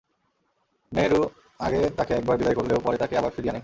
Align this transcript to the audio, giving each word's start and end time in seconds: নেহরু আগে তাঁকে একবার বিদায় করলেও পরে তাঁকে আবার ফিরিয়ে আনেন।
নেহরু 0.91 1.21
আগে 1.59 1.81
তাঁকে 1.97 2.13
একবার 2.13 2.35
বিদায় 2.37 2.55
করলেও 2.55 2.79
পরে 2.79 2.97
তাঁকে 2.97 3.15
আবার 3.17 3.31
ফিরিয়ে 3.31 3.51
আনেন। 3.51 3.59